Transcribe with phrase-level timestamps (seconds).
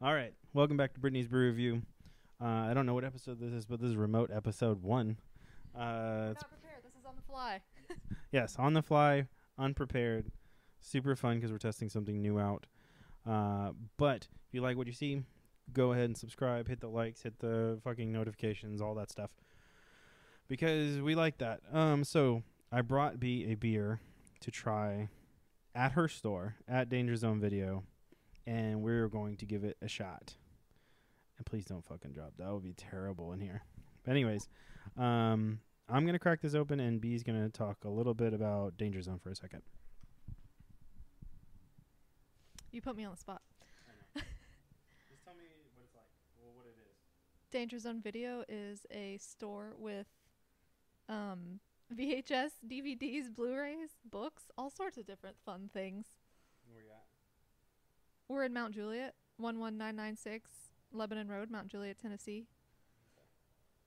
[0.00, 1.82] All right, welcome back to Brittany's Brew Review.
[2.40, 5.16] Uh, I don't know what episode this is, but this is remote episode one.
[5.74, 6.84] Uh, it's, Not prepared.
[6.84, 7.60] This is on the fly.
[8.32, 9.26] yes, on the fly,
[9.58, 10.30] unprepared,
[10.78, 12.66] super fun because we're testing something new out.
[13.28, 15.24] Uh, but if you like what you see,
[15.72, 19.30] go ahead and subscribe, hit the likes, hit the fucking notifications, all that stuff,
[20.46, 21.58] because we like that.
[21.72, 23.98] Um, so I brought B a beer
[24.42, 25.08] to try
[25.74, 27.82] at her store at Danger Zone Video,
[28.48, 30.34] and we're going to give it a shot.
[31.36, 32.32] And please don't fucking drop.
[32.38, 33.62] That would be terrible in here.
[34.04, 34.48] But anyways,
[34.96, 39.02] um, I'm gonna crack this open, and B's gonna talk a little bit about Danger
[39.02, 39.62] Zone for a second.
[42.72, 43.42] You put me on the spot.
[44.14, 45.44] Just tell me
[45.74, 46.06] what it's like.
[46.40, 46.96] Well, what it is.
[47.50, 50.06] Danger Zone Video is a store with
[51.08, 51.60] um,
[51.94, 56.06] VHS, DVDs, Blu-rays, books, all sorts of different fun things.
[58.28, 58.44] Where you at?
[58.44, 60.50] We're in Mount Juliet, 11996
[60.92, 62.46] Lebanon Road, Mount Juliet, Tennessee.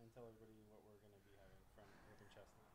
[0.00, 2.68] And tell everybody what we're gonna be having from Urban Chestnut.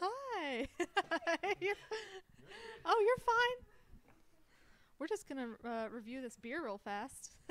[0.00, 0.68] Hi.
[1.60, 1.76] You're-
[2.84, 3.66] oh, you're fine.
[4.98, 7.32] We're just gonna uh, review this beer real fast.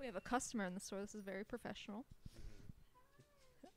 [0.00, 1.00] we have a customer in the store.
[1.00, 2.04] This is very professional.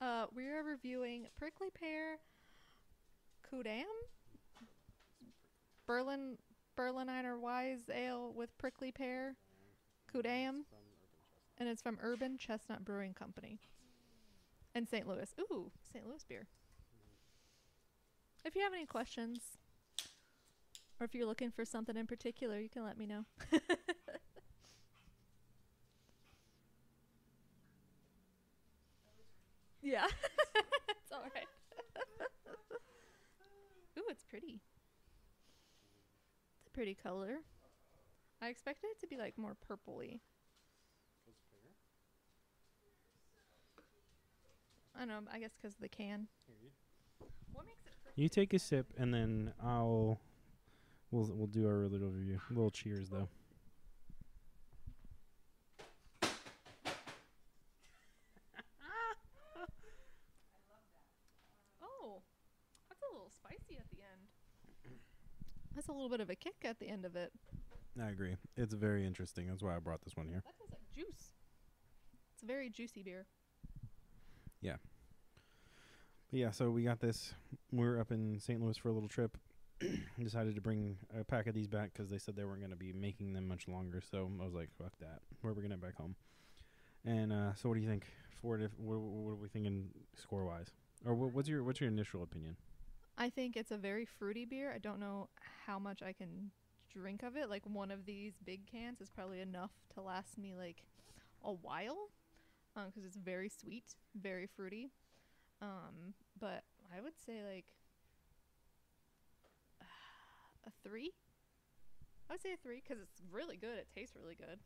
[0.02, 2.18] Uh, we are reviewing prickly pear,
[3.50, 3.84] Kudamm,
[5.86, 6.38] Berlin
[6.76, 9.36] Berliner Weisse Ale with prickly pear,
[10.12, 10.64] Kudamm,
[11.58, 13.60] and it's from Urban Chestnut Brewing Company
[14.76, 15.08] in St.
[15.08, 15.34] Louis.
[15.40, 16.08] Ooh, St.
[16.08, 16.48] Louis beer.
[18.46, 19.58] If you have any questions,
[21.00, 23.26] or if you're looking for something in particular, you can let me know.
[29.82, 30.08] yeah,
[30.90, 31.48] it's all right.
[34.00, 34.62] Ooh, it's pretty.
[36.74, 37.38] It's a pretty color.
[38.42, 40.22] I expected it to be like more purpley.
[44.96, 45.22] I don't know.
[45.32, 46.28] I guess because of the can.
[47.52, 47.92] What makes it?
[48.16, 50.20] You take a sip, and then I'll.
[51.12, 52.40] We'll we'll do our little review.
[52.50, 53.30] little cheers though.
[61.84, 62.22] Oh,
[62.90, 64.28] that's a little spicy at the end.
[65.76, 67.32] That's a little bit of a kick at the end of it.
[68.02, 68.36] I agree.
[68.58, 69.48] It's very interesting.
[69.48, 70.42] That's why I brought this one here.
[70.46, 71.32] That tastes like juice.
[72.34, 73.26] It's a very juicy beer.
[74.62, 74.78] Yeah.
[76.32, 77.34] But yeah, so we got this.
[77.72, 78.60] We're up in St.
[78.62, 79.38] Louis for a little trip.
[80.24, 82.78] Decided to bring a pack of these back because they said they weren't going to
[82.78, 84.02] be making them much longer.
[84.02, 85.20] So I was like, "Fuck that!
[85.42, 86.16] Where are We're bringing it back home."
[87.06, 88.06] And uh, so, what do you think?
[88.42, 90.68] For what, what are we thinking score wise?
[91.06, 92.56] Or what, what's your what's your initial opinion?
[93.18, 94.72] I think it's a very fruity beer.
[94.74, 95.30] I don't know
[95.66, 96.52] how much I can
[96.92, 97.50] drink of it.
[97.50, 100.84] Like one of these big cans is probably enough to last me like
[101.44, 102.10] a while,
[102.76, 104.92] because it's very sweet, very fruity.
[105.62, 106.64] Um, but
[106.96, 107.66] I would say like
[110.66, 111.12] a three.
[112.30, 113.78] I would say a three because it's really good.
[113.78, 114.60] It tastes really good.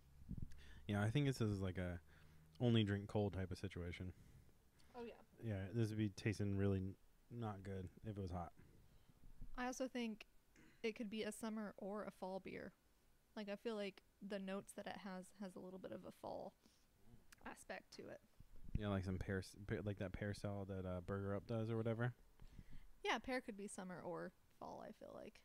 [0.87, 1.99] Yeah, I think this is like a
[2.61, 4.13] only drink cold type of situation.
[4.95, 5.13] Oh yeah.
[5.43, 6.95] Yeah, this would be tasting really
[7.31, 8.51] not good if it was hot.
[9.57, 10.25] I also think
[10.83, 12.73] it could be a summer or a fall beer.
[13.35, 16.11] Like I feel like the notes that it has has a little bit of a
[16.21, 16.53] fall
[17.49, 18.19] aspect to it.
[18.79, 21.77] Yeah, like some pear, s- like that pear salad that uh, Burger Up does or
[21.77, 22.13] whatever.
[23.03, 25.39] Yeah, pear could be summer or fall, I feel like.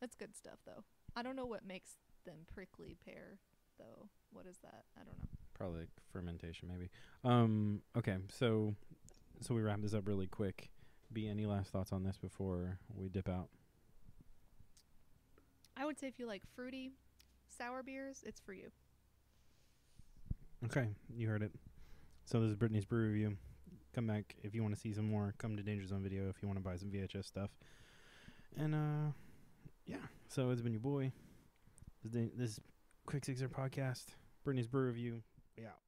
[0.00, 0.84] That's good stuff though.
[1.14, 1.92] I don't know what makes
[2.24, 3.38] them prickly pear
[3.78, 4.08] though.
[4.32, 4.84] What is that?
[4.96, 5.28] I don't know.
[5.54, 6.90] Probably like fermentation, maybe.
[7.24, 7.80] Um.
[7.96, 8.16] Okay.
[8.30, 8.74] So,
[9.40, 10.70] so we wrap this up really quick.
[11.16, 13.48] Be any last thoughts on this before we dip out?
[15.74, 16.92] I would say if you like fruity
[17.48, 18.66] sour beers, it's for you.
[20.66, 21.52] Okay, you heard it.
[22.26, 23.38] So this is Brittany's Brew Review.
[23.94, 25.32] Come back if you want to see some more.
[25.38, 27.48] Come to Danger Zone Video if you want to buy some VHS stuff.
[28.58, 29.12] And uh,
[29.86, 29.96] yeah.
[30.28, 31.12] So it's been your boy.
[32.04, 32.60] This, da- this
[33.06, 34.04] Quick Sixer podcast.
[34.44, 35.22] Brittany's Brew Review.
[35.64, 35.80] Out.